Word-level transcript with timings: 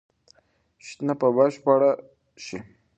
شننه 0.85 1.13
به 1.19 1.27
بشپړه 1.35 1.91
شي. 2.45 2.57